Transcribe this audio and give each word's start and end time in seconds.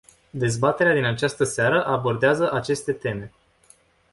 Dezbaterea 0.33 0.93
din 0.93 1.03
această 1.05 1.43
seară 1.43 1.85
abordează 1.85 2.51
aceste 2.51 2.91
teme. 2.93 3.31